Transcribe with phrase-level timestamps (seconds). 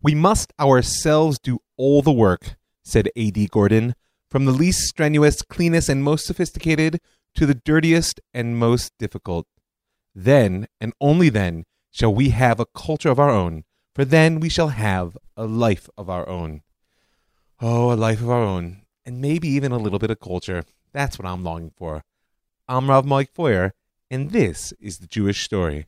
[0.00, 3.48] We must ourselves do all the work, said A.D.
[3.48, 3.94] Gordon,
[4.30, 7.00] from the least strenuous, cleanest, and most sophisticated
[7.34, 9.48] to the dirtiest and most difficult.
[10.14, 13.64] Then, and only then, shall we have a culture of our own,
[13.94, 16.62] for then we shall have a life of our own.
[17.60, 20.62] Oh, a life of our own, and maybe even a little bit of culture.
[20.92, 22.04] That's what I'm longing for.
[22.68, 23.72] I'm Rav Mike Feuer,
[24.10, 25.86] and this is the Jewish Story.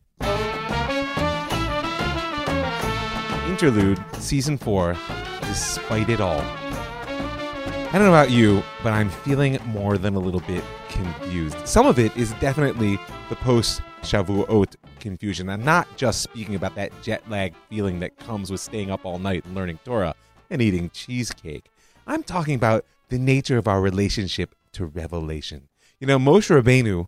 [3.62, 4.96] Interlude, Season 4,
[5.42, 6.40] Despite It All.
[6.40, 11.68] I don't know about you, but I'm feeling more than a little bit confused.
[11.68, 15.50] Some of it is definitely the post Shavuot confusion.
[15.50, 19.18] I'm not just speaking about that jet lag feeling that comes with staying up all
[19.18, 20.14] night and learning Torah
[20.48, 21.66] and eating cheesecake.
[22.06, 25.68] I'm talking about the nature of our relationship to revelation.
[25.98, 27.04] You know, Moshe Rabbeinu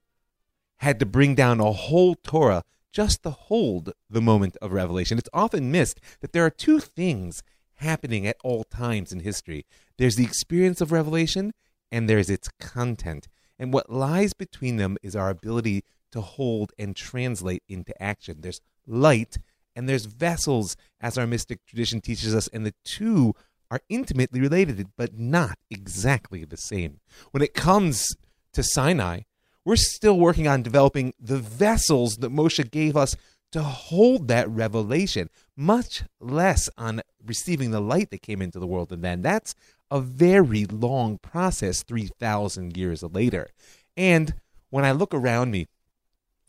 [0.81, 5.19] had to bring down a whole Torah just to hold the moment of revelation.
[5.19, 7.43] It's often missed that there are two things
[7.77, 9.67] happening at all times in history
[9.99, 11.53] there's the experience of revelation,
[11.91, 13.29] and there's its content.
[13.59, 18.39] And what lies between them is our ability to hold and translate into action.
[18.41, 19.37] There's light
[19.77, 23.35] and there's vessels, as our mystic tradition teaches us, and the two
[23.71, 27.01] are intimately related, but not exactly the same.
[27.31, 28.05] When it comes
[28.53, 29.21] to Sinai,
[29.65, 33.17] we're still working on developing the vessels that Moshe gave us
[33.53, 38.93] to hold that revelation, much less on receiving the light that came into the world.
[38.93, 39.55] And then that's
[39.91, 43.51] a very long process 3,000 years later.
[43.97, 44.35] And
[44.71, 45.69] when I look around me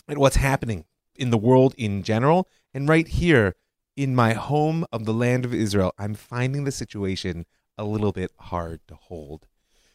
[0.08, 3.56] at what's happening in the world in general, and right here
[3.96, 7.46] in my home of the land of Israel, I'm finding the situation
[7.78, 9.46] a little bit hard to hold.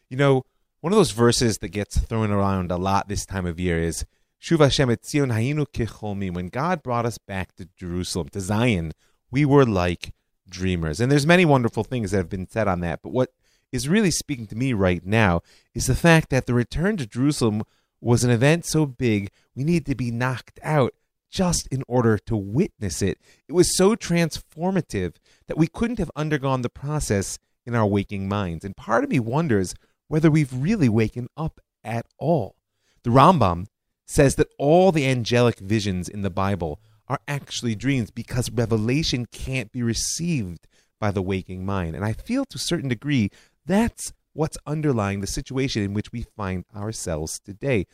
[0.09, 0.43] You know,
[0.81, 4.05] one of those verses that gets thrown around a lot this time of year is
[4.41, 6.33] Shuv Hashem et Zion hayinu kecholmim.
[6.33, 8.93] When God brought us back to Jerusalem, to Zion,
[9.29, 10.13] we were like
[10.47, 11.01] dreamers.
[11.01, 13.01] And there's many wonderful things that have been said on that.
[13.01, 13.33] But what
[13.73, 15.41] is really speaking to me right now
[15.75, 17.63] is the fact that the return to Jerusalem
[17.99, 20.93] was an event so big we needed to be knocked out
[21.29, 23.19] just in order to witness it.
[23.49, 25.15] It was so transformative
[25.47, 28.63] that we couldn't have undergone the process in our waking minds.
[28.63, 29.75] And part of me wonders
[30.09, 32.55] whether we've really waken up at all.
[33.03, 33.67] The Rambam
[34.05, 39.71] says that all the angelic visions in the Bible are actually dreams because revelation can't
[39.71, 40.67] be received
[40.99, 41.95] by the waking mind.
[41.95, 43.29] And I feel to a certain degree
[43.65, 47.85] that's what's underlying the situation in which we find ourselves today.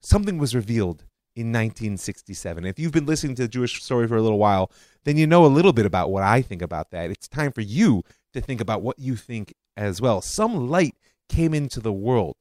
[0.00, 2.66] Something was revealed in 1967.
[2.66, 4.70] If you've been listening to the Jewish story for a little while,
[5.04, 7.10] then you know a little bit about what I think about that.
[7.10, 8.02] It's time for you
[8.32, 10.20] to think about what you think as well.
[10.20, 10.94] Some light
[11.32, 12.36] came into the world.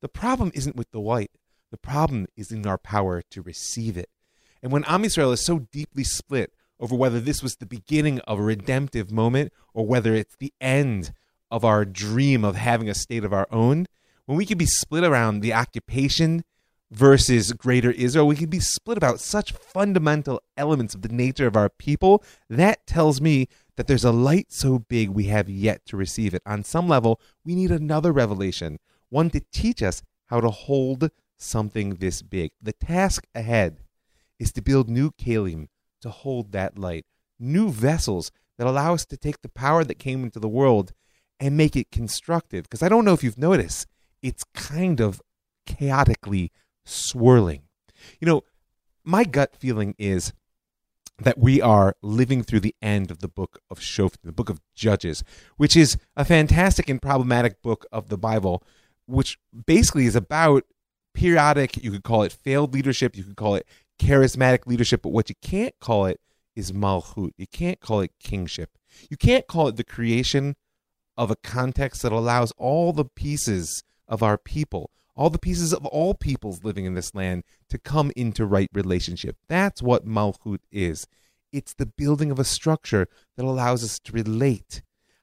[0.00, 1.32] The problem isn't with the light,
[1.72, 4.08] The problem is in our power to receive it.
[4.62, 8.38] And when Am Yisrael is so deeply split over whether this was the beginning of
[8.38, 11.12] a redemptive moment or whether it's the end
[11.50, 13.86] of our dream of having a state of our own,
[14.26, 16.44] when we can be split around the occupation
[16.90, 21.56] versus greater Israel, we can be split about such fundamental elements of the nature of
[21.56, 22.22] our people.
[22.48, 26.42] That tells me that there's a light so big we have yet to receive it.
[26.46, 28.78] On some level, we need another revelation,
[29.10, 32.52] one to teach us how to hold something this big.
[32.60, 33.78] The task ahead
[34.38, 35.68] is to build new kalim
[36.02, 37.04] to hold that light,
[37.38, 40.92] new vessels that allow us to take the power that came into the world
[41.38, 42.64] and make it constructive.
[42.64, 43.86] Because I don't know if you've noticed,
[44.22, 45.20] it's kind of
[45.66, 46.52] chaotically
[46.86, 47.62] swirling.
[48.20, 48.42] You know,
[49.04, 50.32] my gut feeling is
[51.18, 54.60] that we are living through the end of the book of Shoftim, the book of
[54.74, 55.24] Judges,
[55.56, 58.62] which is a fantastic and problematic book of the Bible,
[59.06, 60.64] which basically is about
[61.14, 63.66] periodic, you could call it failed leadership, you could call it
[63.98, 66.20] charismatic leadership, but what you can't call it
[66.54, 67.32] is malchut.
[67.36, 68.78] You can't call it kingship.
[69.10, 70.56] You can't call it the creation
[71.16, 75.86] of a context that allows all the pieces of our people, all the pieces of
[75.86, 79.36] all peoples living in this land to come into right relationship.
[79.48, 81.06] That's what Malchut is.
[81.52, 84.82] It's the building of a structure that allows us to relate.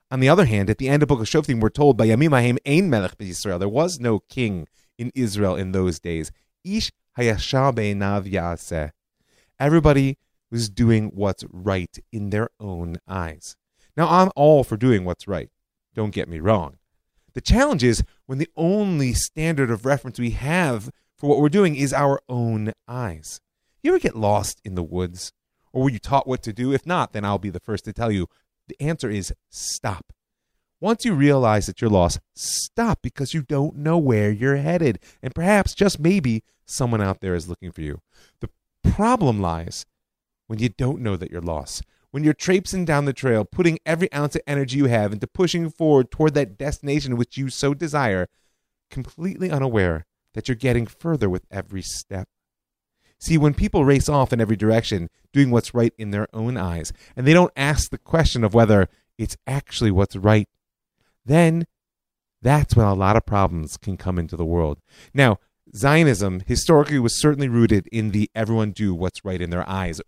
[0.10, 2.32] On the other hand, at the end of Book of Shoftim, we're told by Yamim
[2.32, 3.60] Haim Ein Melech Israel.
[3.60, 6.32] There was no king in Israel in those days.
[6.64, 8.92] Ish Hayashah Be'enav Yaseh.
[9.60, 10.18] Everybody
[10.52, 13.56] was doing what's right in their own eyes.
[13.96, 15.50] Now, I'm all for doing what's right.
[15.94, 16.78] Don't get me wrong.
[17.34, 21.76] The challenge is when the only standard of reference we have for what we're doing
[21.76, 23.40] is our own eyes.
[23.82, 25.32] You ever get lost in the woods?
[25.72, 26.72] Or were you taught what to do?
[26.72, 28.28] If not, then I'll be the first to tell you.
[28.68, 30.14] The answer is stop.
[30.80, 35.00] Once you realize that you're lost, stop because you don't know where you're headed.
[35.22, 38.02] And perhaps, just maybe, someone out there is looking for you.
[38.42, 38.50] The
[38.84, 39.86] problem lies
[40.48, 41.84] when you don't know that you're lost,
[42.14, 45.68] when you're traipsing down the trail, putting every ounce of energy you have into pushing
[45.68, 48.28] forward toward that destination which you so desire,
[48.92, 50.06] completely unaware
[50.36, 52.28] that you're getting further with every step.
[53.20, 56.94] See, when people race off in every direction, doing what's right in their own eyes,
[57.16, 60.48] and they don't ask the question of whether it's actually what's right,
[61.26, 61.66] then
[62.44, 64.78] that's when a lot of problems can come into the world.
[65.16, 65.40] Now,
[65.76, 70.00] Zionism historically was certainly rooted in the everyone do what's right in their eyes.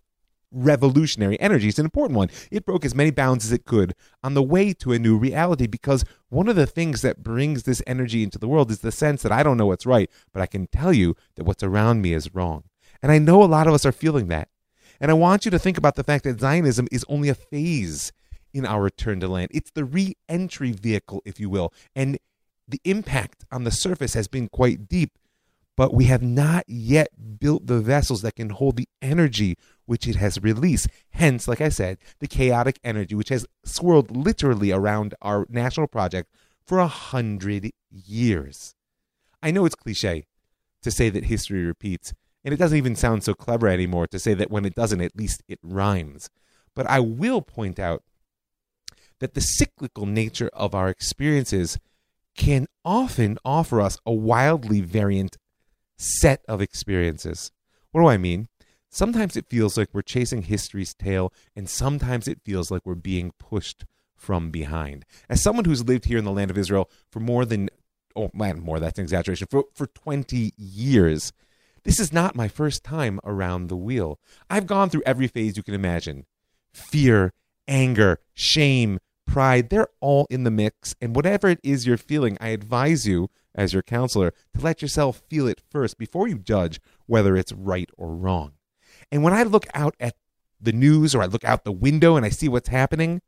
[0.52, 2.30] Revolutionary energy is an important one.
[2.52, 3.94] It broke as many bounds as it could
[4.24, 7.82] on the way to a new reality because one of the things that brings this
[7.86, 10.46] energy into the world is the sense that I don't know what's right, but I
[10.46, 12.64] can tell you that what's around me is wrong.
[13.02, 14.50] And I know a lot of us are feeling that.
[15.00, 18.12] And I want you to think about the fact that Zionism is only a phase
[18.54, 19.52] in our return to land.
[19.54, 21.74] It's the re entry vehicle, if you will.
[21.96, 22.18] And
[22.68, 25.18] the impact on the surface has been quite deep,
[25.76, 30.16] but we have not yet built the vessels that can hold the energy which it
[30.16, 30.88] has released.
[31.12, 36.30] Hence, like I said, the chaotic energy which has swirled literally around our national project
[36.66, 38.76] for a hundred years.
[39.42, 40.26] I know it's cliche
[40.82, 44.34] to say that history repeats, and it doesn't even sound so clever anymore to say
[44.34, 46.30] that when it doesn't, at least it rhymes.
[46.76, 48.04] But I will point out
[49.20, 51.80] that the cyclical nature of our experiences
[52.36, 55.38] can often offer us a wildly variant
[55.98, 57.52] set of experiences.
[57.92, 58.50] What do I mean?
[58.96, 63.34] Sometimes it feels like we're chasing history's tail, and sometimes it feels like we're being
[63.38, 63.84] pushed
[64.16, 65.04] from behind.
[65.28, 67.68] As someone who's lived here in the land of Israel for more than,
[68.16, 71.34] oh man, more, that's an exaggeration, for, for 20 years,
[71.84, 74.18] this is not my first time around the wheel.
[74.50, 76.26] I've gone through every phase you can imagine
[76.74, 77.34] fear,
[77.68, 80.96] anger, shame, pride, they're all in the mix.
[81.02, 85.22] And whatever it is you're feeling, I advise you, as your counselor, to let yourself
[85.30, 88.54] feel it first before you judge whether it's right or wrong.
[89.16, 90.14] And when I look out at
[90.60, 93.22] the news or I look out the window and I see what's happening,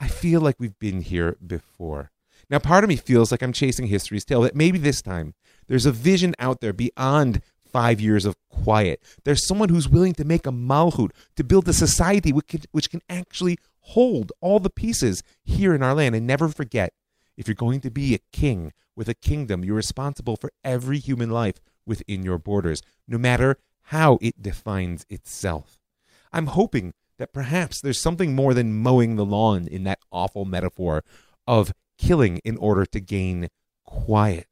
[0.00, 2.10] I feel like we've been here before.
[2.50, 5.34] Now, part of me feels like I'm chasing history's tail, that maybe this time
[5.68, 9.04] there's a vision out there beyond five years of quiet.
[9.22, 12.90] There's someone who's willing to make a malhut, to build a society which can, which
[12.90, 16.16] can actually hold all the pieces here in our land.
[16.16, 16.92] And never forget,
[17.36, 21.30] if you're going to be a king with a kingdom, you're responsible for every human
[21.30, 23.58] life within your borders, no matter
[23.90, 25.80] how it defines itself.
[26.32, 31.02] I'm hoping that perhaps there's something more than mowing the lawn in that awful metaphor
[31.44, 33.48] of killing in order to gain
[33.84, 34.46] quiet.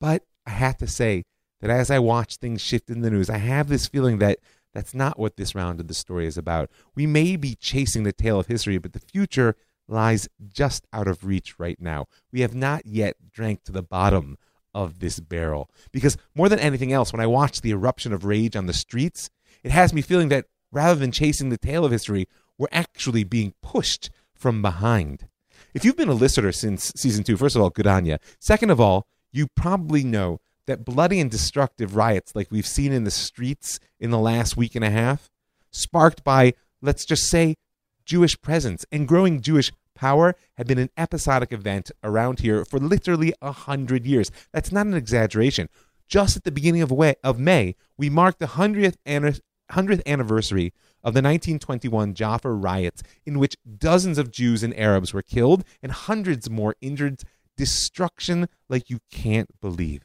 [0.00, 1.24] But I have to say
[1.60, 4.38] that as I watch things shift in the news, I have this feeling that
[4.72, 6.70] that's not what this round of the story is about.
[6.94, 9.56] We may be chasing the tail of history, but the future
[9.88, 12.06] lies just out of reach right now.
[12.30, 14.38] We have not yet drank to the bottom
[14.74, 15.70] of this barrel.
[15.92, 19.30] Because more than anything else, when I watch the eruption of rage on the streets,
[19.62, 22.28] it has me feeling that rather than chasing the tail of history,
[22.58, 25.26] we're actually being pushed from behind.
[25.74, 28.18] If you've been a listener since season two, first of all, good on you.
[28.38, 33.04] Second of all, you probably know that bloody and destructive riots like we've seen in
[33.04, 35.30] the streets in the last week and a half,
[35.70, 37.56] sparked by, let's just say,
[38.04, 43.34] Jewish presence and growing Jewish power, had been an episodic event around here for literally
[43.42, 44.30] a hundred years.
[44.50, 45.68] That's not an exaggeration.
[46.08, 50.72] Just at the beginning of, May, we marked the 100th, 100th anniversary
[51.04, 55.92] of the 1921 Jaffa riots, in which dozens of Jews and Arabs were killed and
[55.92, 57.22] hundreds more injured.
[57.56, 60.02] Destruction like you can't believe.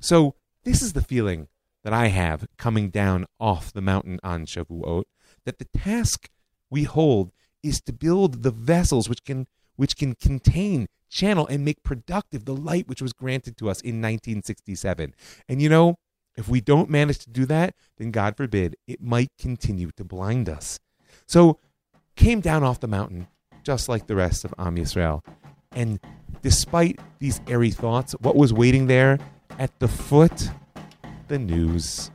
[0.00, 1.48] So this is the feeling
[1.84, 5.04] that I have coming down off the mountain on Shavuot,
[5.44, 6.30] that the task
[6.70, 11.82] we hold is to build the vessels which can which can contain, channel, and make
[11.82, 15.14] productive the light which was granted to us in 1967.
[15.48, 15.96] And you know,
[16.36, 20.48] if we don't manage to do that, then God forbid, it might continue to blind
[20.48, 20.78] us.
[21.26, 21.58] So
[22.14, 23.28] came down off the mountain,
[23.62, 25.24] just like the rest of Am Yisrael.
[25.72, 25.98] And
[26.42, 29.18] despite these airy thoughts, what was waiting there
[29.58, 30.50] at the foot,
[31.28, 32.10] the news.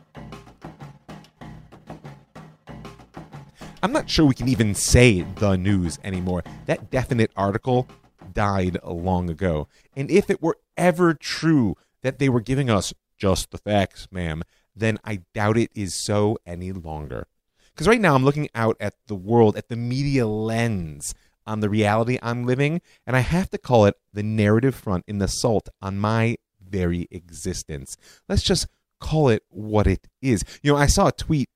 [3.85, 6.43] I'm not sure we can even say the news anymore.
[6.65, 7.87] That definite article
[8.33, 9.67] died long ago.
[9.95, 14.41] And if it were ever true that they were giving us just the facts, ma'am,
[14.75, 17.27] then I doubt it is so any longer.
[17.75, 21.13] Because right now I'm looking out at the world, at the media lens
[21.45, 25.19] on the reality I'm living, and I have to call it the narrative front in
[25.19, 27.97] the salt on my very existence.
[28.27, 28.65] Let's just
[28.99, 30.43] call it what it is.
[30.63, 31.49] You know, I saw a tweet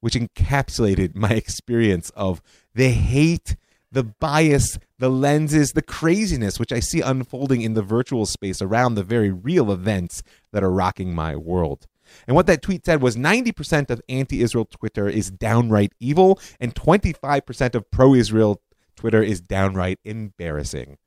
[0.00, 2.42] which encapsulated my experience of
[2.74, 3.56] the hate,
[3.92, 8.94] the bias, the lenses, the craziness which I see unfolding in the virtual space around
[8.94, 11.86] the very real events that are rocking my world.
[12.26, 16.74] And what that tweet said was 90% of anti Israel Twitter is downright evil, and
[16.74, 18.60] 25% of pro Israel
[18.96, 20.98] Twitter is downright embarrassing.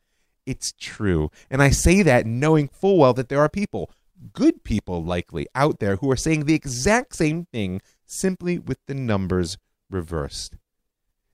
[0.45, 1.29] It's true.
[1.49, 3.91] And I say that knowing full well that there are people,
[4.33, 8.93] good people likely, out there who are saying the exact same thing, simply with the
[8.93, 9.57] numbers
[9.89, 10.55] reversed.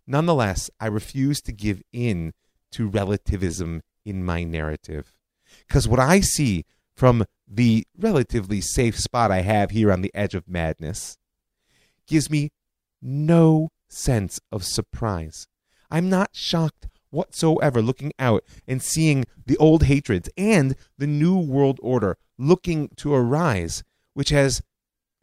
[0.08, 2.34] Nonetheless, I refuse to give in
[2.72, 5.14] to relativism in my narrative.
[5.68, 6.66] Because what I see
[6.96, 11.18] from the relatively safe spot I have here on the edge of madness
[12.08, 12.50] gives me
[13.02, 15.48] no sense of surprise.
[15.90, 21.80] I'm not shocked whatsoever looking out and seeing the old hatreds and the new world
[21.82, 24.64] order looking to arise, which has,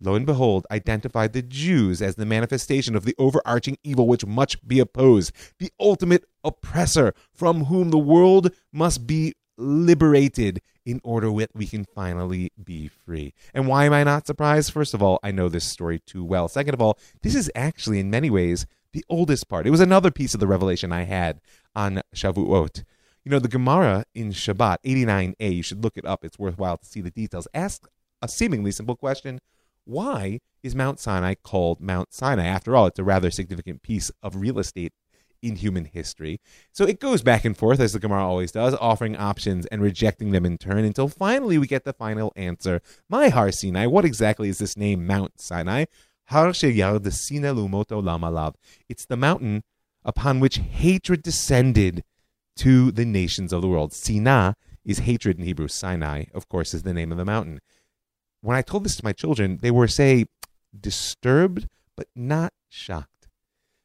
[0.01, 4.69] lo and behold, identified the Jews as the manifestation of the overarching evil which must
[4.69, 11.51] be opposed, the ultimate oppressor from whom the world must be liberated in order that
[11.55, 13.33] we can finally be free.
[13.53, 14.73] And why am I not surprised?
[14.73, 16.47] First of all, I know this story too well.
[16.47, 19.67] Second of all, this is actually in many ways the oldest part.
[19.67, 21.41] It was another piece of the revelation I had
[21.75, 22.85] on Shavuot.
[23.26, 26.25] You know, the Gemara in Shabbat 89a, you should look it up.
[26.25, 27.49] It's worthwhile to see the details.
[27.52, 27.88] Ask
[28.23, 29.40] a seemingly simple question
[29.85, 32.45] Why is Mount Sinai called Mount Sinai?
[32.45, 34.92] After all, it's a rather significant piece of real estate
[35.42, 36.40] in human history.
[36.71, 40.30] So it goes back and forth, as the Gemara always does, offering options and rejecting
[40.30, 42.80] them in turn until finally we get the final answer.
[43.09, 45.87] My Har Sinai, what exactly is this name, Mount Sinai?
[46.26, 48.54] Har Sheyard Sina Lumoto Lamalav.
[48.88, 49.64] It's the mountain
[50.04, 52.04] upon which hatred descended
[52.57, 53.93] to the nations of the world.
[53.93, 55.69] Sina is hatred in Hebrew.
[55.69, 57.61] Sinai, of course, is the name of the mountain.
[58.41, 60.27] When I told this to my children, they were, say,
[60.79, 63.29] disturbed, but not shocked.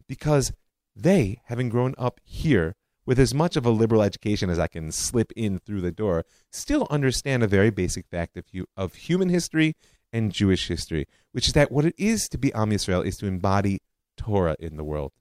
[0.08, 0.51] Because
[0.96, 2.75] they, having grown up here
[3.06, 6.24] with as much of a liberal education as I can slip in through the door,
[6.51, 8.46] still understand a very basic fact of,
[8.78, 9.75] of human history
[10.13, 13.25] and Jewish history, which is that what it is to be Am Yisrael is to
[13.25, 13.80] embody
[14.18, 15.13] Torah in the world.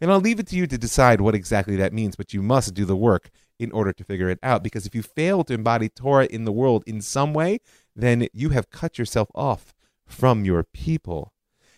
[0.00, 2.74] And I'll leave it to you to decide what exactly that means, but you must
[2.74, 4.62] do the work in order to figure it out.
[4.62, 7.60] Because if you fail to embody Torah in the world in some way,
[7.94, 9.74] then you have cut yourself off
[10.06, 11.32] from your people.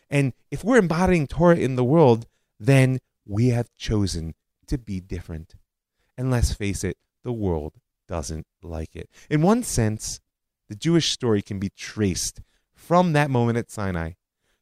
[0.08, 2.26] And if we're embodying Torah in the world,
[2.58, 4.34] then we have chosen
[4.66, 5.54] to be different.
[6.18, 7.74] And let's face it, the world
[8.08, 9.08] doesn't like it.
[9.30, 10.20] In one sense,
[10.68, 12.40] the Jewish story can be traced
[12.74, 14.12] from that moment at Sinai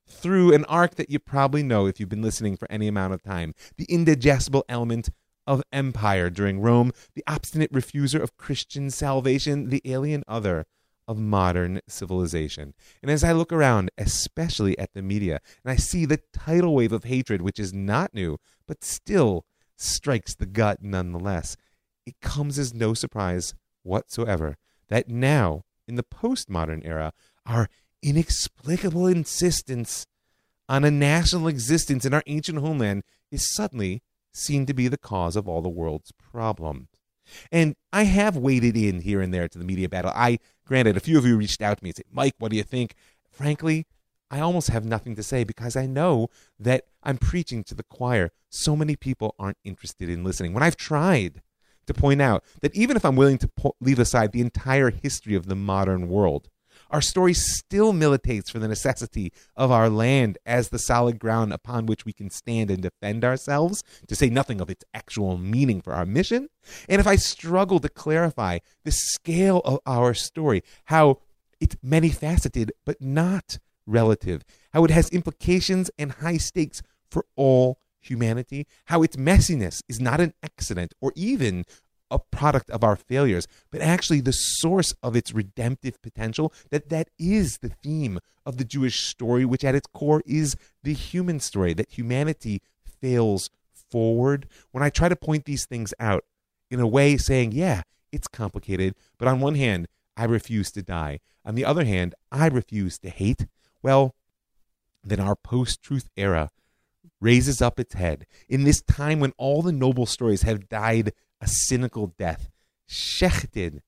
[0.09, 3.23] through an arc that you probably know if you've been listening for any amount of
[3.23, 5.11] time the indigestible element
[5.47, 10.67] of empire during Rome, the obstinate refuser of Christian salvation, the alien other
[11.09, 12.75] of modern civilization.
[13.01, 16.93] And as I look around, especially at the media, and I see the tidal wave
[16.93, 18.37] of hatred, which is not new,
[18.67, 21.57] but still strikes the gut nonetheless,
[22.05, 24.57] it comes as no surprise whatsoever
[24.89, 27.15] that now, in the postmodern era,
[27.47, 27.71] our
[28.03, 30.07] inexplicable insistence
[30.69, 34.03] on a national existence in our ancient homeland is suddenly
[34.33, 36.89] seen to be the cause of all the world's problems.
[37.51, 40.13] And I have waded in here and there to the media battle.
[40.15, 42.57] I, granted, a few of you reached out to me and said, Mike, what do
[42.57, 42.95] you think?
[43.31, 43.87] Frankly,
[44.31, 46.29] I almost have nothing to say because I know
[46.59, 48.31] that I'm preaching to the choir.
[48.51, 50.53] So many people aren't interested in listening.
[50.53, 51.43] When I've tried
[51.87, 55.35] to point out that even if I'm willing to po- leave aside the entire history
[55.35, 56.49] of the modern world,
[56.91, 61.87] our story still militates for the necessity of our land as the solid ground upon
[61.87, 65.93] which we can stand and defend ourselves, to say nothing of its actual meaning for
[65.93, 66.49] our mission.
[66.89, 71.19] And if I struggle to clarify the scale of our story, how
[71.61, 77.81] it's many faceted but not relative, how it has implications and high stakes for all
[78.01, 81.65] humanity, how its messiness is not an accident or even
[82.11, 87.09] a product of our failures, but actually the source of its redemptive potential, that that
[87.19, 91.75] is the theme of the Jewish story, which at its core is the human story,
[91.75, 93.51] that humanity fails
[93.91, 94.49] forward.
[94.71, 96.25] When I try to point these things out
[96.71, 101.21] in a way saying, yeah, it's complicated, but on one hand, I refuse to die.
[101.45, 103.47] On the other hand, I refuse to hate.
[103.83, 104.15] Well,
[105.05, 106.51] then our post truth era
[107.21, 111.47] raises up its head in this time when all the noble stories have died a
[111.47, 112.51] cynical death,
[112.89, 113.81] shechted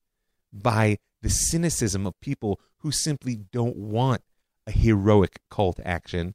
[0.53, 4.23] by the cynicism of people who simply don't want
[4.67, 6.35] a heroic call to action.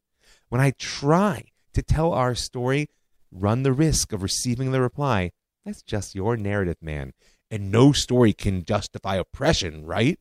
[0.50, 2.90] When I try to tell our story,
[3.32, 5.32] run the risk of receiving the reply,
[5.66, 7.14] that's just your narrative, man.
[7.50, 10.20] And no story can justify oppression, right?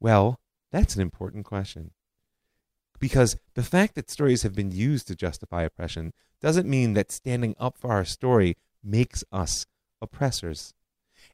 [0.00, 0.40] Well,
[0.72, 1.92] that's an important question.
[2.98, 7.54] Because the fact that stories have been used to justify oppression doesn't mean that standing
[7.58, 9.66] up for our story makes us
[10.00, 10.74] oppressors.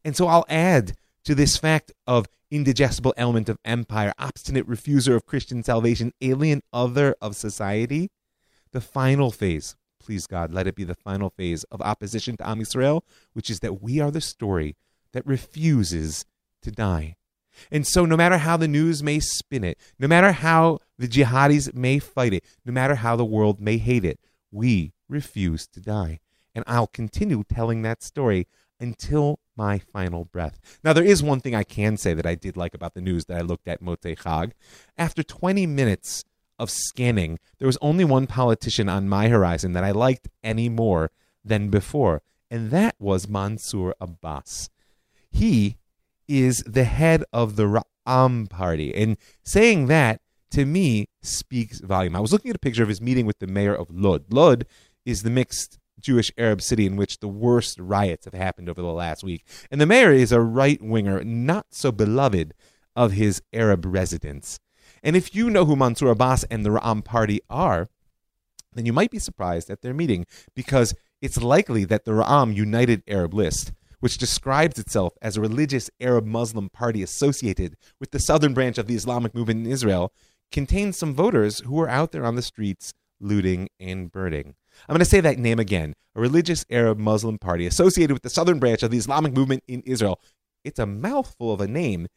[0.05, 5.27] And so I'll add to this fact of indigestible element of empire, obstinate refuser of
[5.27, 8.11] Christian salvation, alien other of society.
[8.73, 12.61] The final phase, please God, let it be the final phase of opposition to Am
[12.61, 14.77] Yisrael, which is that we are the story
[15.13, 16.25] that refuses
[16.63, 17.17] to die.
[17.71, 21.75] And so, no matter how the news may spin it, no matter how the jihadis
[21.75, 24.21] may fight it, no matter how the world may hate it,
[24.53, 26.21] we refuse to die.
[26.57, 28.49] And I'll continue telling that story
[28.81, 30.59] until my final breath.
[30.83, 33.27] Now, there is one thing I can say that I did like about the news
[33.27, 34.53] that I looked at Motzei Chag.
[34.97, 36.25] After 20 minutes
[36.59, 41.11] of scanning, there was only one politician on my horizon that I liked any more
[41.45, 44.71] than before, and that was Mansour Abbas.
[45.31, 45.77] He
[46.27, 50.23] is the head of the Ra'am party, and saying that
[50.53, 52.17] to me speaks volume.
[52.17, 54.33] I was looking at a picture of his meeting with the mayor of Lod.
[54.33, 54.65] Lod
[55.05, 58.87] is the mixed Jewish Arab city in which the worst riots have happened over the
[58.87, 59.45] last week.
[59.73, 62.55] And the mayor is a right winger, not so beloved
[62.95, 64.61] of his Arab residents.
[65.03, 67.89] And if you know who Mansour Abbas and the Ra'am party are,
[68.73, 73.03] then you might be surprised at their meeting because it's likely that the Ra'am United
[73.09, 78.55] Arab List, which describes itself as a religious Arab Muslim party associated with the southern
[78.55, 80.13] branch of the Islamic movement in Israel,
[80.53, 84.55] contains some voters who are out there on the streets looting and burning.
[84.89, 88.31] I'm going to say that name again a religious Arab Muslim party associated with the
[88.31, 90.21] southern branch of the Islamic movement in Israel.
[90.65, 92.09] It's a mouthful of a name.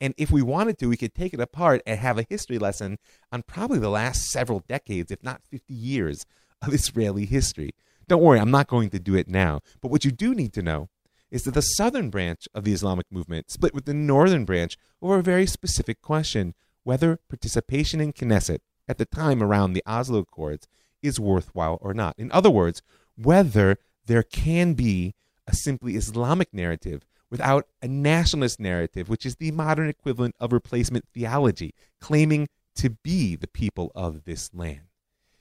[0.00, 2.98] And if we wanted to, we could take it apart and have a history lesson
[3.32, 6.24] on probably the last several decades, if not 50 years,
[6.62, 7.72] of Israeli history.
[8.06, 9.60] Don't worry, I'm not going to do it now.
[9.80, 10.88] But what you do need to know
[11.30, 15.18] is that the southern branch of the Islamic movement split with the northern branch over
[15.18, 20.66] a very specific question whether participation in Knesset at the time around the Oslo Accords
[21.02, 22.14] is worthwhile or not.
[22.18, 22.82] In other words,
[23.16, 25.14] whether there can be
[25.46, 31.06] a simply Islamic narrative without a nationalist narrative, which is the modern equivalent of replacement
[31.14, 34.80] theology, claiming to be the people of this land.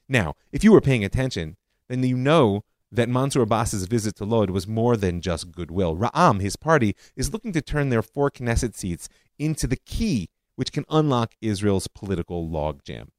[0.08, 4.50] Now, if you were paying attention, then you know that Mansour Abbas's visit to Lod
[4.50, 5.96] was more than just goodwill.
[5.96, 10.72] Ra'am, his party, is looking to turn their four Knesset seats into the key which
[10.72, 13.10] can unlock Israel's political logjam.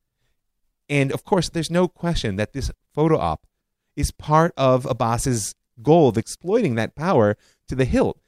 [0.91, 3.47] And of course, there's no question that this photo op
[3.97, 7.37] is part of Abbas's goal of exploiting that power
[7.69, 8.21] to the hilt.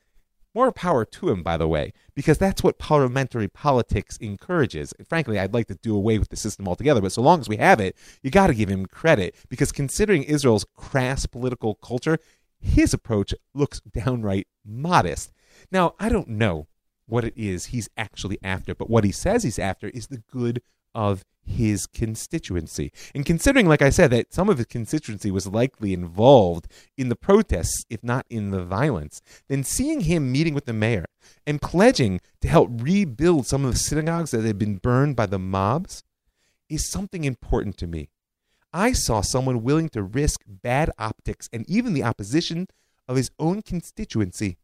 [0.54, 4.92] More power to him, by the way, because that's what parliamentary politics encourages.
[4.92, 7.48] And frankly, I'd like to do away with the system altogether, but so long as
[7.48, 12.18] we have it, you got to give him credit because considering Israel's crass political culture,
[12.60, 15.32] his approach looks downright modest.
[15.70, 16.68] Now, I don't know
[17.06, 20.62] what it is he's actually after, but what he says he's after is the good
[20.94, 22.92] of his constituency.
[23.14, 27.16] And considering, like I said, that some of his constituency was likely involved in the
[27.16, 31.06] protests, if not in the violence, then seeing him meeting with the mayor
[31.46, 35.38] and pledging to help rebuild some of the synagogues that had been burned by the
[35.38, 36.02] mobs
[36.68, 38.08] is something important to me.
[38.72, 42.68] I saw someone willing to risk bad optics and even the opposition
[43.06, 44.56] of his own constituency.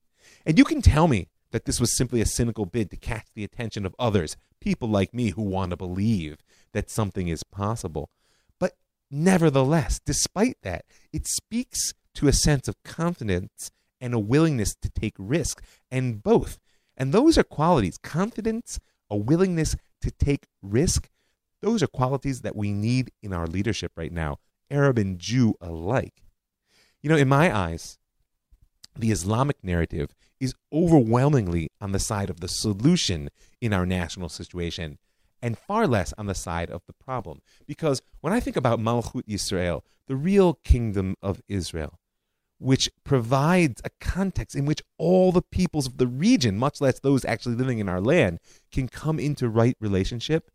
[0.47, 3.45] And you can tell me that this was simply a cynical bid to catch the
[3.45, 6.39] attention of others, people like me who want to believe
[6.73, 8.11] that something is possible.
[8.59, 8.77] But
[9.11, 15.15] nevertheless, despite that, it speaks to a sense of confidence and a willingness to take
[15.19, 16.59] risks, and both.
[16.97, 18.79] And those are qualities confidence,
[19.11, 21.09] a willingness to take risk.
[21.63, 24.39] Those are qualities that we need in our leadership right now,
[24.71, 26.23] Arab and Jew alike.
[27.03, 27.99] You know, in my eyes,
[28.97, 34.99] the Islamic narrative is overwhelmingly on the side of the solution in our national situation
[35.43, 37.41] and far less on the side of the problem.
[37.67, 41.99] Because when I think about Malchut Yisrael, the real kingdom of Israel,
[42.59, 47.25] which provides a context in which all the peoples of the region, much less those
[47.25, 48.41] actually living in our land,
[48.73, 50.51] can come into right relationship,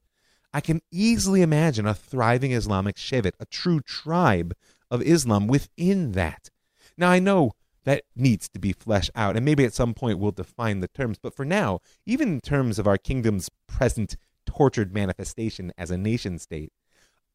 [0.54, 4.54] I can easily imagine a thriving Islamic Shevet, a true tribe
[4.92, 6.50] of Islam within that.
[6.98, 7.54] Now, I know
[7.86, 9.36] that needs to be fleshed out.
[9.36, 11.18] And maybe at some point we'll define the terms.
[11.22, 14.16] But for now, even in terms of our kingdom's present
[14.46, 16.72] tortured manifestation as a nation state,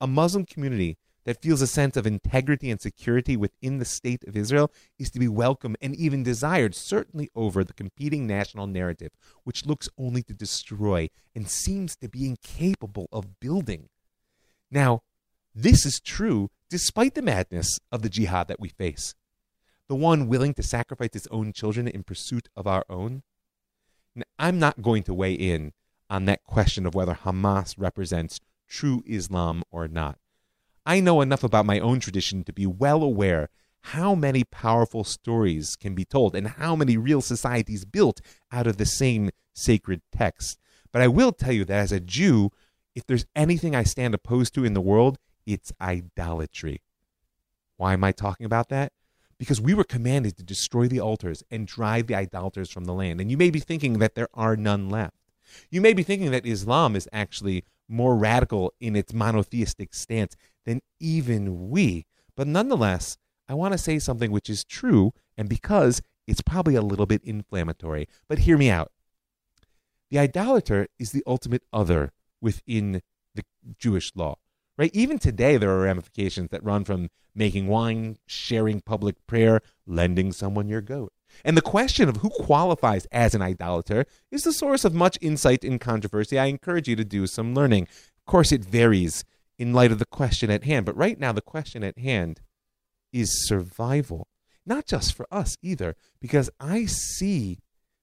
[0.00, 4.36] a Muslim community that feels a sense of integrity and security within the state of
[4.36, 9.10] Israel is to be welcome and even desired, certainly over the competing national narrative,
[9.44, 13.90] which looks only to destroy and seems to be incapable of building.
[14.70, 15.02] Now,
[15.54, 19.14] this is true despite the madness of the jihad that we face
[19.88, 23.22] the one willing to sacrifice his own children in pursuit of our own?
[24.38, 25.72] I'm not going to weigh in
[26.10, 30.18] on that question of whether Hamas represents true Islam or not.
[30.84, 33.50] I know enough about my own tradition to be well aware
[33.82, 38.20] how many powerful stories can be told and how many real societies built
[38.50, 40.58] out of the same sacred text.
[40.92, 42.50] But I will tell you that as a Jew,
[42.94, 46.82] if there's anything I stand opposed to in the world, it's idolatry.
[47.76, 48.92] Why am I talking about that?
[49.38, 53.20] Because we were commanded to destroy the altars and drive the idolaters from the land.
[53.20, 55.16] And you may be thinking that there are none left.
[55.70, 60.82] You may be thinking that Islam is actually more radical in its monotheistic stance than
[61.00, 62.06] even we.
[62.36, 63.16] But nonetheless,
[63.48, 67.24] I want to say something which is true, and because it's probably a little bit
[67.24, 68.06] inflammatory.
[68.28, 68.92] But hear me out.
[70.10, 73.02] The idolater is the ultimate other within
[73.34, 73.44] the
[73.78, 74.36] Jewish law
[74.78, 74.90] right?
[74.94, 80.68] Even today, there are ramifications that run from making wine, sharing public prayer, lending someone
[80.68, 81.12] your goat.
[81.44, 85.64] And the question of who qualifies as an idolater is the source of much insight
[85.64, 86.38] and controversy.
[86.38, 87.88] I encourage you to do some learning.
[88.16, 89.24] Of course, it varies
[89.58, 92.40] in light of the question at hand, but right now, the question at hand
[93.12, 94.28] is survival.
[94.64, 97.58] Not just for us either, because I see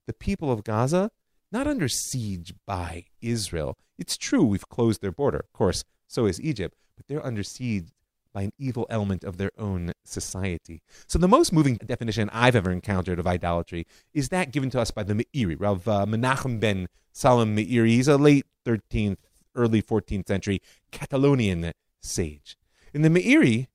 [0.07, 1.11] the people of Gaza
[1.51, 3.77] not under siege by Israel.
[3.97, 5.37] It's true we've closed their border.
[5.37, 7.89] Of course, so is Egypt, but they're under siege
[8.33, 10.81] by an evil element of their own society.
[11.07, 14.91] So the most moving definition I've ever encountered of idolatry is that given to us
[14.91, 17.87] by the Meiri, Rav uh, Menachem ben Salom Meiri.
[17.87, 19.17] He's a late 13th,
[19.55, 22.57] early 14th century Catalonian sage.
[22.93, 23.67] In the Meiri,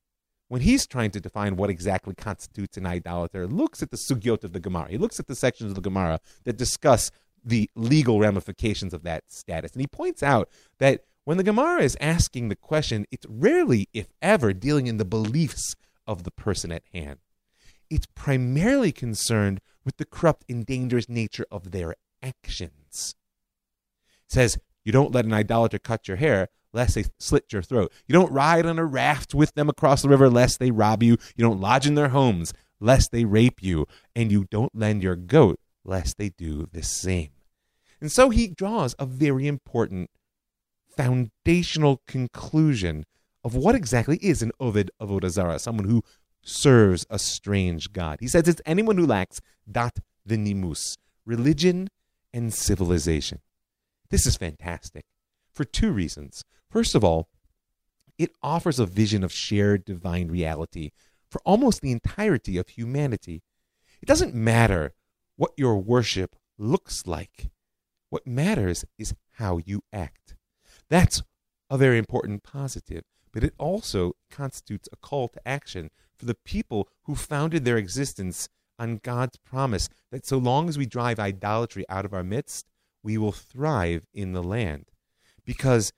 [0.49, 4.53] when he's trying to define what exactly constitutes an idolater, looks at the sugyot of
[4.53, 4.89] the Gemara.
[4.91, 7.11] He looks at the sections of the Gemara that discuss
[7.43, 9.73] the legal ramifications of that status.
[9.73, 14.09] And he points out that when the Gemara is asking the question, it's rarely, if
[14.21, 17.21] ever, dealing in the beliefs of the person at hand.
[17.89, 23.15] It's primarily concerned with the corrupt and dangerous nature of their actions.
[24.27, 27.93] It says, you don't let an idolater cut your hair lest they slit your throat.
[28.09, 31.17] You don't ride on a raft with them across the river lest they rob you.
[31.37, 33.87] You don't lodge in their homes lest they rape you.
[34.17, 37.31] And you don't lend your goat lest they do the same.
[38.01, 40.11] And so he draws a very important
[40.97, 43.05] foundational conclusion
[43.43, 46.03] of what exactly is an Ovid Avodah Zarah, someone who
[46.43, 48.19] serves a strange God.
[48.21, 49.99] He says it's anyone who lacks dat
[50.29, 51.89] v'nimus, religion
[52.33, 53.41] and civilization.
[54.11, 55.05] This is fantastic
[55.53, 56.45] for two reasons.
[56.71, 57.29] First of all,
[58.19, 60.91] it offers a vision of shared divine reality
[61.31, 63.43] for almost the entirety of humanity.
[64.03, 64.95] It doesn't matter
[65.37, 67.51] what your worship looks like.
[68.11, 70.35] What matters is how you act.
[70.91, 71.23] That's
[71.71, 76.89] a very important positive, but it also constitutes a call to action for the people
[77.05, 78.49] who founded their existence
[78.79, 82.67] on God's promise that so long as we drive idolatry out of our midst,
[83.03, 84.87] we will thrive in the land.
[85.45, 85.93] Because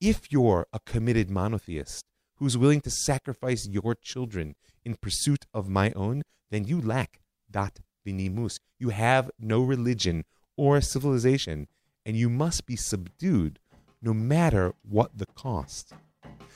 [0.00, 2.04] if you're a committed monotheist
[2.36, 7.80] who's willing to sacrifice your children in pursuit of my own, then you lack dat
[8.04, 8.58] vinimus.
[8.78, 10.24] You have no religion
[10.56, 11.68] or civilization,
[12.04, 13.58] and you must be subdued
[14.02, 15.92] no matter what the cost.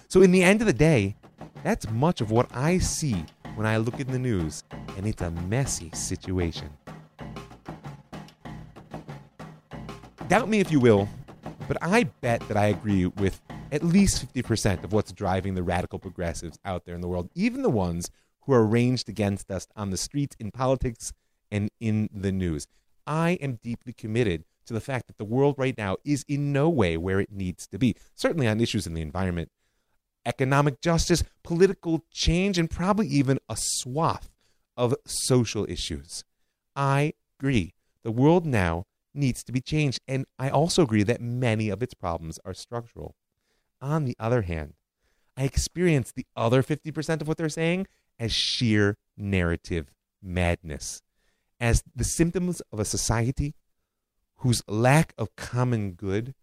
[0.09, 1.17] So, in the end of the day,
[1.65, 3.25] that's much of what I see
[3.55, 4.65] when I look in the news,
[4.97, 6.71] and it's a messy situation.
[10.29, 11.09] Doubt me if you will,
[11.69, 15.99] but I bet that I agree with at least 50% of what's driving the radical
[15.99, 18.11] progressives out there in the world, even the ones
[18.43, 21.13] who are ranged against us on the streets, in politics,
[21.51, 22.67] and in the news.
[23.07, 26.69] I am deeply committed to the fact that the world right now is in no
[26.69, 29.51] way where it needs to be, certainly on issues in the environment,
[30.25, 34.31] economic justice, political change, and probably even a swath
[34.77, 36.25] of social issues.
[36.75, 37.75] I agree.
[38.03, 41.95] The world now needs to be changed, and I also agree that many of its
[41.95, 43.17] problems are structural.
[43.81, 44.75] On the other hand,
[45.37, 47.87] I experience the other 50% of what they're saying
[48.19, 51.03] as sheer narrative madness,
[51.61, 53.55] as the symptoms of a society
[54.43, 56.35] whose lack of common good,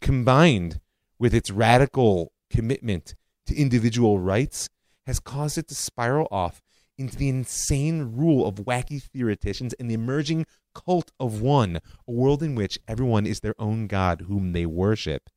[0.00, 0.80] combined
[1.18, 3.14] with its radical commitment
[3.46, 4.70] to individual rights,
[5.06, 6.62] has caused it to spiral off
[6.96, 12.42] into the insane rule of wacky theoreticians and the emerging cult of one, a world
[12.42, 15.28] in which everyone is their own God whom they worship.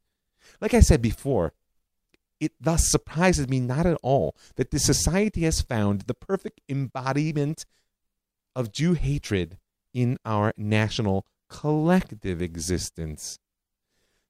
[0.61, 1.53] Like I said before,
[2.39, 7.65] it thus surprises me not at all that this society has found the perfect embodiment
[8.55, 9.57] of Jew hatred
[9.93, 13.39] in our national collective existence.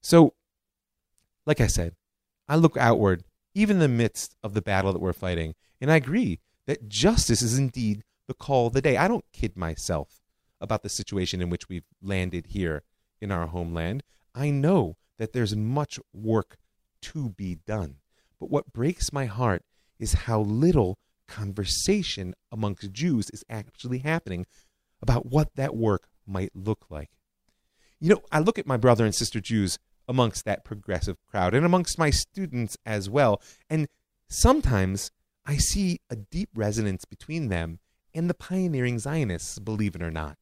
[0.01, 0.33] So,
[1.45, 1.95] like I said,
[2.47, 3.23] I look outward,
[3.53, 7.41] even in the midst of the battle that we're fighting, and I agree that justice
[7.41, 8.97] is indeed the call of the day.
[8.97, 10.21] I don't kid myself
[10.61, 12.83] about the situation in which we've landed here
[13.21, 14.03] in our homeland.
[14.33, 16.57] I know that there's much work
[17.01, 17.97] to be done.
[18.39, 19.63] But what breaks my heart
[19.99, 20.97] is how little
[21.27, 24.45] conversation amongst Jews is actually happening
[25.01, 27.09] about what that work might look like.
[27.99, 31.65] You know, I look at my brother and sister Jews amongst that progressive crowd and
[31.65, 33.87] amongst my students as well, and
[34.29, 35.11] sometimes
[35.45, 37.79] I see a deep resonance between them
[38.13, 40.37] and the pioneering Zionists, believe it or not.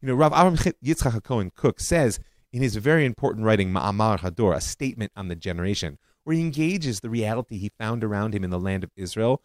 [0.00, 2.20] You know, Rav Avram Yitzchak Cohen Kook says
[2.52, 7.00] in his very important writing Ma'amar Hador, a statement on the generation, where he engages
[7.00, 9.42] the reality he found around him in the land of Israel,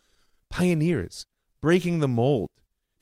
[0.49, 1.25] pioneers,
[1.61, 2.51] breaking the mold,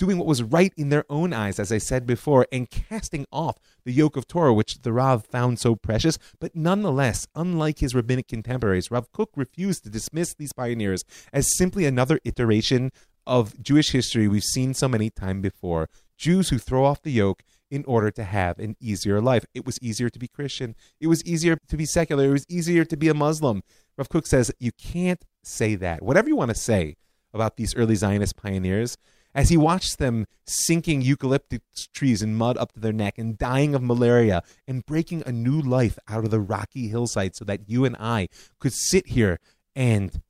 [0.02, 3.60] doing what was right in their own eyes, as I said before, and casting off
[3.86, 6.18] the yoke of Torah, which the Rav found so precious.
[6.40, 11.86] But nonetheless, unlike his rabbinic contemporaries, Rav Kook refused to dismiss these pioneers as simply
[11.86, 12.92] another iteration
[13.28, 15.88] of Jewish history we've seen so many times before.
[16.18, 19.46] Jews who throw off the yoke in order to have an easier life.
[19.54, 20.76] It was easier to be Christian.
[21.00, 22.26] It was easier to be secular.
[22.26, 23.62] It was easier to be a Muslim.
[24.00, 26.02] Rav Kook says you can't say that.
[26.02, 26.96] Whatever you want to say
[27.36, 28.98] about these early Zionist pioneers,
[29.34, 33.74] as he watched them sinking eucalyptus trees in mud up to their neck and dying
[33.74, 37.86] of malaria and breaking a new life out of the rocky hillside so that you
[37.86, 38.28] and I
[38.60, 39.40] could sit here
[39.76, 40.22] and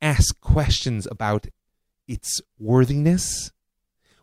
[0.00, 1.46] ask questions about
[2.06, 3.50] its worthiness.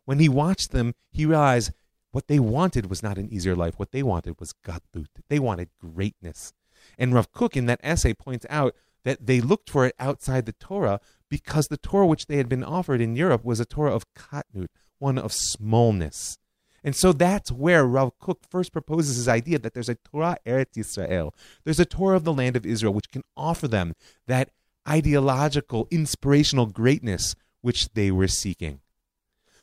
[0.05, 1.71] When he watched them, he realized
[2.11, 3.75] what they wanted was not an easier life.
[3.77, 5.07] What they wanted was gadlut.
[5.29, 6.53] They wanted greatness.
[6.97, 10.53] And Rav Kook in that essay points out that they looked for it outside the
[10.53, 10.99] Torah
[11.31, 14.67] because the Torah which they had been offered in Europe was a Torah of katnut,
[14.99, 16.37] one of smallness.
[16.83, 20.73] And so that's where Rav Kook first proposes his idea that there's a Torah Eretz
[20.75, 21.31] Yisrael.
[21.63, 23.93] There's a Torah of the land of Israel which can offer them
[24.27, 24.49] that
[24.87, 28.81] ideological, inspirational greatness which they were seeking.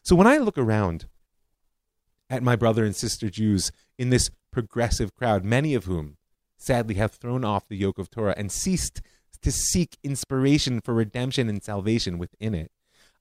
[0.03, 1.05] So when I look around
[2.31, 6.17] at my brother and sister Jews in this progressive crowd, many of whom
[6.57, 9.03] sadly have thrown off the yoke of Torah and ceased
[9.43, 12.71] to seek inspiration for redemption and salvation within it,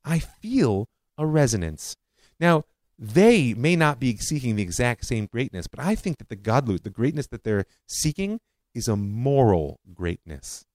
[0.03, 1.95] I feel a resonance.
[2.39, 2.63] Now,
[2.99, 6.83] they may not be seeking the exact same greatness, but I think that the Gadlut,
[6.83, 8.39] the greatness that they're seeking,
[8.73, 10.65] is a moral greatness.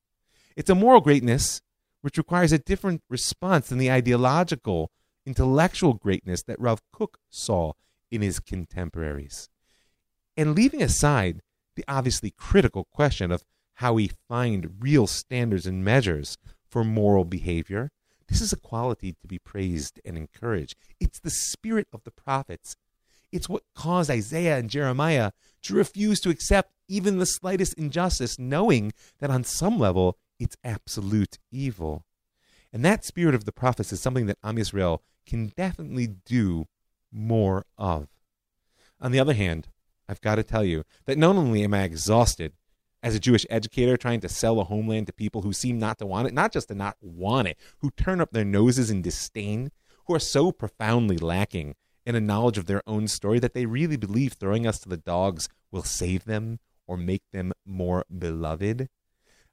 [0.56, 1.60] It's a moral greatness
[2.02, 4.90] which requires a different response than the ideological,
[5.24, 7.72] intellectual greatness that Rav Kook saw
[8.10, 9.48] in his contemporaries.
[10.36, 11.40] And leaving aside
[11.76, 13.44] the obviously critical question of
[13.74, 17.90] how we find real standards and measures for moral behavior,
[18.28, 20.76] this is a quality to be praised and encouraged.
[21.00, 22.76] It's the spirit of the prophets.
[23.30, 25.32] It's what caused Isaiah and Jeremiah
[25.62, 31.38] to refuse to accept even the slightest injustice, knowing that on some level it's absolute
[31.50, 32.04] evil.
[32.72, 36.66] And that spirit of the prophets is something that Am Yisrael can definitely do
[37.10, 38.08] more of.
[39.00, 39.68] On the other hand,
[40.08, 42.52] I've got to tell you that not only am I exhausted
[43.02, 46.06] as a Jewish educator trying to sell a homeland to people who seem not to
[46.06, 49.70] want it, not just to not want it, who turn up their noses in disdain,
[50.06, 53.96] who are so profoundly lacking in a knowledge of their own story that they really
[53.96, 58.88] believe throwing us to the dogs will save them or make them more beloved.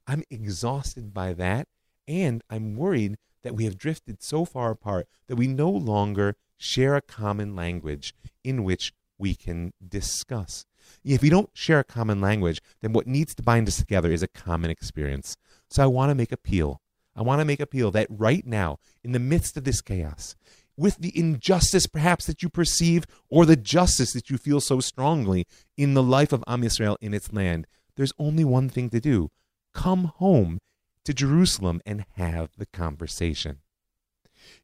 [0.06, 1.68] I'm exhausted by that,
[2.08, 6.94] and I'm worried that we have drifted so far apart that we no longer share
[6.94, 10.66] a common language in which we can discuss.
[11.04, 14.22] If we don't share a common language, then what needs to bind us together is
[14.22, 15.36] a common experience.
[15.68, 16.80] So I want to make appeal.
[17.16, 20.36] I want to make appeal that right now, in the midst of this chaos,
[20.76, 25.46] with the injustice perhaps that you perceive or the justice that you feel so strongly
[25.76, 27.66] in the life of Am Yisrael in its land,
[27.96, 29.30] there's only one thing to do
[29.74, 30.58] come home
[31.04, 33.58] to Jerusalem and have the conversation.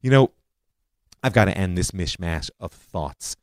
[0.01, 0.31] You know,
[1.23, 3.37] I've got to end this mishmash of thoughts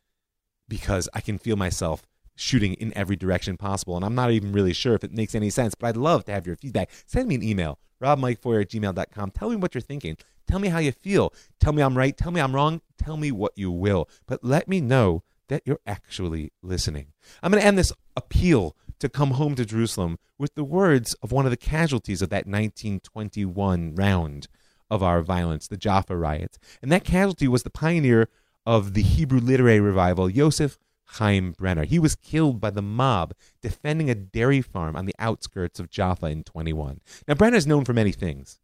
[0.67, 3.95] because I can feel myself shooting in every direction possible.
[3.95, 6.31] And I'm not even really sure if it makes any sense, but I'd love to
[6.31, 6.89] have your feedback.
[7.05, 9.31] Send me an email, ravmikefeuer at gmail.com.
[9.31, 10.17] Tell me what you're thinking.
[10.47, 11.33] Tell me how you feel.
[11.59, 12.15] Tell me I'm right.
[12.15, 12.81] Tell me I'm wrong.
[12.97, 14.09] Tell me what you will.
[14.27, 17.07] But let me know that you're actually listening.
[17.41, 21.31] I'm going to end this appeal to come home to Jerusalem with the words of
[21.31, 24.47] one of the casualties of that 1921 round
[24.89, 26.59] of our violence, the Jaffa riots.
[26.81, 28.29] And that casualty was the pioneer
[28.65, 31.85] of the Hebrew literary revival, Yosef Chaim Brenner.
[31.85, 36.27] He was killed by the mob defending a dairy farm on the outskirts of Jaffa
[36.27, 37.01] in 21.
[37.27, 38.59] Now, Brenner is known for many things.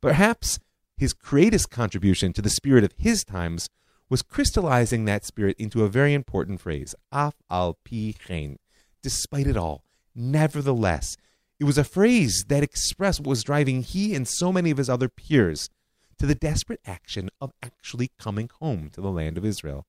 [0.00, 0.58] Perhaps
[0.96, 3.68] his greatest contribution to the spirit of his times
[4.10, 8.58] was crystallizing that spirit into a very important phrase, af al pi chen,
[9.02, 9.82] despite it all,
[10.14, 11.16] nevertheless.
[11.58, 14.90] It was a phrase that expressed what was driving he and so many of his
[14.90, 15.70] other peers
[16.18, 19.86] to the desperate action of actually coming home to the land of Israel.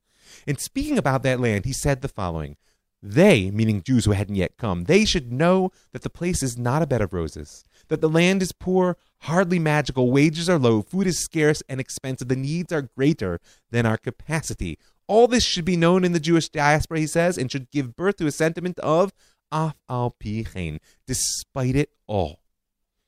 [0.48, 2.58] And speaking about that land, he said the following
[3.02, 6.82] They, meaning Jews who hadn't yet come, they should know that the place is not
[6.82, 11.08] a bed of roses, that the land is poor, hardly magical, wages are low, food
[11.08, 13.40] is scarce and expensive, the needs are greater
[13.72, 14.78] than our capacity.
[15.08, 18.18] All this should be known in the Jewish diaspora, he says, and should give birth
[18.18, 19.14] to a sentiment of
[19.52, 22.42] af al pi despite it all.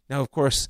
[0.10, 0.68] Now, of course,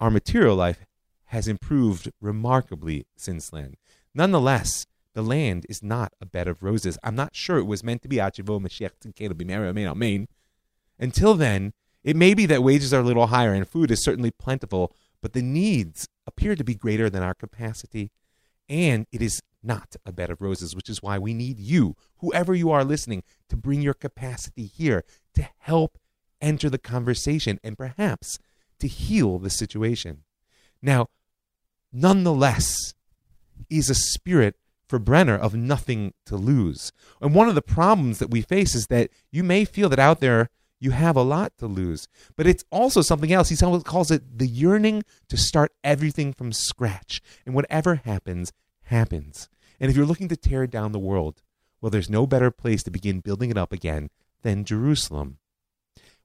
[0.00, 0.86] our material life
[1.26, 3.74] has improved remarkably since then.
[4.14, 6.98] Nonetheless, the land is not a bed of roses.
[7.02, 10.28] I'm not sure it was meant to be Achivo Mashiach Tzidkenu Amen.
[10.98, 11.72] Until then,
[12.02, 15.32] it may be that wages are a little higher and food is certainly plentiful, but
[15.32, 18.10] the needs appear to be greater than our capacity.
[18.68, 22.54] And it is not a bed of roses, which is why we need you, whoever
[22.54, 25.98] you are listening, to bring your capacity here to help
[26.40, 28.38] enter the conversation and perhaps
[28.80, 30.24] to heal the situation.
[30.80, 31.08] Now,
[31.92, 32.94] nonetheless,
[33.70, 34.56] is a spirit
[34.92, 36.92] for Brenner of nothing to lose.
[37.18, 40.20] And one of the problems that we face is that you may feel that out
[40.20, 40.50] there
[40.80, 43.48] you have a lot to lose, but it's also something else.
[43.48, 47.22] He calls it the yearning to start everything from scratch.
[47.46, 48.52] And whatever happens,
[48.82, 49.48] happens.
[49.80, 51.40] And if you're looking to tear down the world,
[51.80, 54.10] well, there's no better place to begin building it up again
[54.42, 55.38] than Jerusalem.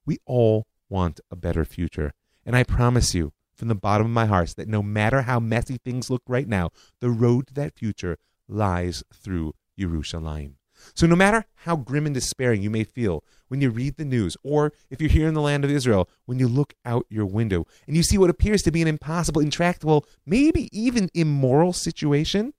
[0.05, 2.11] We all want a better future.
[2.45, 5.77] And I promise you, from the bottom of my heart, that no matter how messy
[5.77, 10.53] things look right now, the road to that future lies through Yerushalayim.
[10.93, 14.37] So, no matter how grim and despairing you may feel when you read the news,
[14.43, 17.65] or if you're here in the land of Israel, when you look out your window
[17.87, 22.53] and you see what appears to be an impossible, intractable, maybe even immoral situation,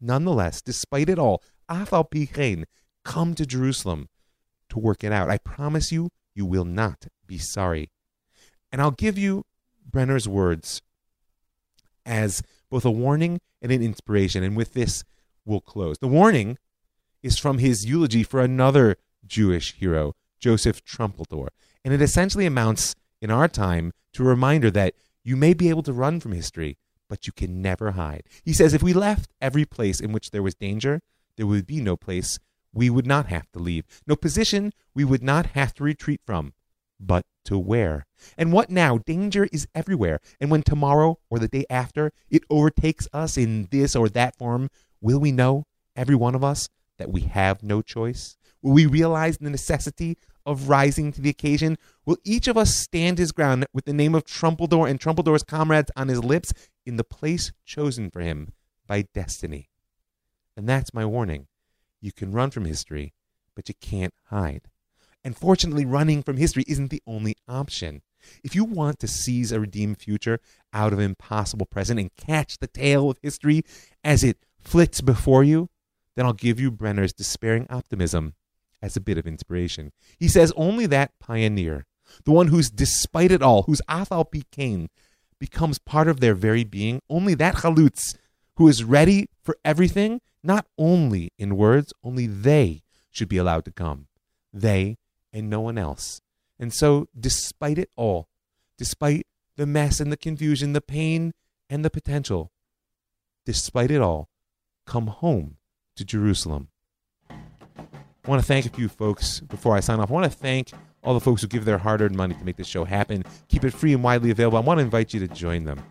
[0.00, 2.66] nonetheless, despite it all, Af al pi chen,
[3.04, 4.08] come to Jerusalem
[4.68, 5.30] to work it out.
[5.30, 7.90] I promise you, you will not be sorry.
[8.70, 9.44] And I'll give you
[9.88, 10.82] Brenner's words
[12.04, 14.42] as both a warning and an inspiration.
[14.42, 15.04] And with this,
[15.44, 15.98] will close.
[15.98, 16.58] The warning
[17.22, 21.48] is from his eulogy for another Jewish hero, Joseph Trumpeldor.
[21.84, 25.82] And it essentially amounts in our time to a reminder that you may be able
[25.84, 26.76] to run from history,
[27.08, 28.24] but you can never hide.
[28.42, 31.00] He says if we left every place in which there was danger,
[31.36, 32.38] there would be no place
[32.72, 36.52] we would not have to leave, no position we would not have to retreat from,
[37.00, 38.06] but to where?
[38.36, 38.98] And what now?
[38.98, 40.20] Danger is everywhere.
[40.40, 44.70] And when tomorrow or the day after it overtakes us in this or that form,
[45.04, 48.38] Will we know, every one of us, that we have no choice?
[48.62, 51.76] Will we realize the necessity of rising to the occasion?
[52.06, 55.90] Will each of us stand his ground with the name of Trumpeldor and Trumpeldor's comrades
[55.94, 56.54] on his lips
[56.86, 58.54] in the place chosen for him
[58.86, 59.68] by destiny?
[60.56, 61.48] And that's my warning.
[62.00, 63.12] You can run from history,
[63.54, 64.68] but you can't hide.
[65.22, 68.00] And fortunately, running from history isn't the only option.
[68.42, 70.40] If you want to seize a redeemed future
[70.72, 73.64] out of impossible present and catch the tail of history
[74.02, 75.68] as it flits before you,
[76.16, 78.34] then I'll give you Brenner's despairing optimism
[78.82, 79.92] as a bit of inspiration.
[80.18, 81.86] He says only that pioneer,
[82.24, 84.88] the one who's despite it all, whose Athal Cain
[85.38, 88.14] becomes part of their very being, only that Chalutz
[88.56, 93.72] who is ready for everything, not only in words, only they should be allowed to
[93.72, 94.06] come.
[94.52, 94.96] They
[95.32, 96.20] and no one else.
[96.58, 98.28] And so, despite it all,
[98.78, 101.32] despite the mess and the confusion, the pain
[101.68, 102.52] and the potential,
[103.44, 104.28] despite it all,
[104.86, 105.56] come home
[105.96, 106.68] to Jerusalem.
[107.30, 110.10] I want to thank a few folks before I sign off.
[110.10, 112.56] I want to thank all the folks who give their hard earned money to make
[112.56, 114.56] this show happen, keep it free and widely available.
[114.56, 115.82] I want to invite you to join them.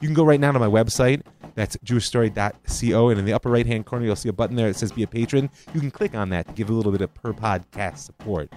[0.00, 1.22] You can go right now to my website.
[1.54, 3.08] That's jewishstory.co.
[3.10, 5.02] And in the upper right hand corner, you'll see a button there that says Be
[5.02, 5.50] a Patron.
[5.72, 8.52] You can click on that to give a little bit of per podcast support.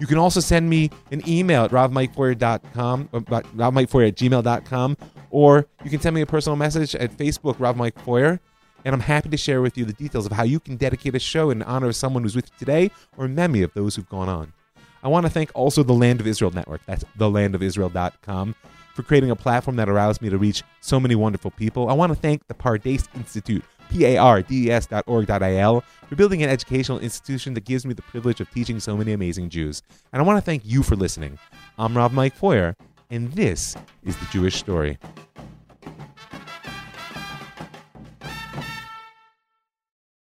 [0.00, 4.96] You can also send me an email at ravmikefeuer.com, uh, ravmikefeuer at gmail.com,
[5.30, 8.40] or you can send me a personal message at Facebook, Rav Mike Feuer
[8.84, 11.18] and I'm happy to share with you the details of how you can dedicate a
[11.18, 14.08] show in honor of someone who's with you today or in memory of those who've
[14.08, 14.52] gone on.
[15.02, 18.54] I want to thank also the Land of Israel Network, that's thelandofisrael.com,
[18.94, 21.88] for creating a platform that allows me to reach so many wonderful people.
[21.88, 26.50] I want to thank the Pardes Institute, P-A-R-D-E-S dot org dot I-L, for building an
[26.50, 29.82] educational institution that gives me the privilege of teaching so many amazing Jews.
[30.12, 31.38] And I want to thank you for listening.
[31.78, 32.76] I'm Rav Mike Feuer,
[33.10, 34.98] and this is The Jewish Story.